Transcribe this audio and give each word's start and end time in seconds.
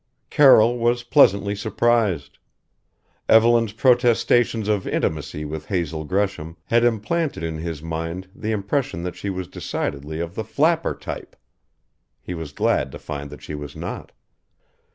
Carroll 0.31 0.79
was 0.79 1.03
pleasantly 1.03 1.53
surprised. 1.53 2.39
Evelyn's 3.29 3.71
protestations 3.73 4.67
of 4.67 4.87
intimacy 4.87 5.45
with 5.45 5.67
Hazel 5.67 6.05
Gresham 6.05 6.57
had 6.65 6.83
implanted 6.83 7.43
in 7.43 7.59
his 7.59 7.83
mind 7.83 8.27
the 8.35 8.49
impression 8.51 9.03
that 9.03 9.15
she 9.15 9.29
was 9.29 9.47
decidedly 9.47 10.19
of 10.19 10.33
the 10.33 10.43
flapper 10.43 10.95
type. 10.95 11.35
He 12.19 12.33
was 12.33 12.51
glad 12.51 12.91
to 12.93 12.97
find 12.97 13.29
that 13.29 13.43
she 13.43 13.53
was 13.53 13.75
not. 13.75 14.11